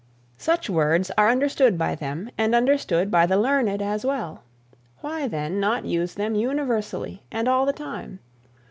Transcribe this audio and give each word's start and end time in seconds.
Such 0.39 0.67
words 0.67 1.11
are 1.15 1.29
understood 1.29 1.77
by 1.77 1.93
them 1.93 2.31
and 2.35 2.55
understood 2.55 3.11
by 3.11 3.27
the 3.27 3.37
learned 3.37 3.83
as 3.83 4.03
well; 4.03 4.41
why 5.01 5.27
then 5.27 5.59
not 5.59 5.85
use 5.85 6.15
them 6.15 6.33
universally 6.33 7.21
and 7.31 7.47
all 7.47 7.67
the 7.67 7.71
time? 7.73 8.17